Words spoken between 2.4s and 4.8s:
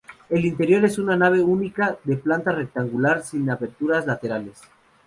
rectangular, sin aberturas laterales.